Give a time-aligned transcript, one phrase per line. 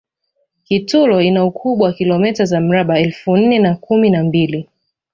[0.63, 4.69] kitulo ina ukubwa wa kilomita za mraba elfu nne na kumi na mbili